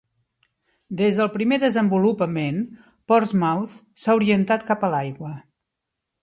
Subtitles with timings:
[1.01, 2.57] Des del primer desenvolupament,
[3.13, 5.37] Portsmouth s'ha orientat cap a l'aigua.